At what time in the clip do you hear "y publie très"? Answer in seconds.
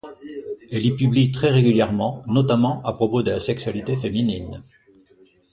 0.83-1.51